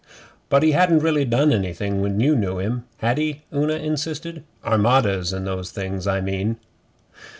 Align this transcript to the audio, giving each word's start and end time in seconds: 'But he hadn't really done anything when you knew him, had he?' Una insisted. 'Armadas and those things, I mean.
'But 0.49 0.63
he 0.63 0.71
hadn't 0.71 1.03
really 1.03 1.25
done 1.25 1.51
anything 1.51 2.01
when 2.01 2.19
you 2.19 2.35
knew 2.35 2.57
him, 2.57 2.85
had 2.97 3.19
he?' 3.19 3.43
Una 3.53 3.75
insisted. 3.75 4.43
'Armadas 4.65 5.31
and 5.31 5.45
those 5.45 5.69
things, 5.69 6.07
I 6.07 6.21
mean. 6.21 6.57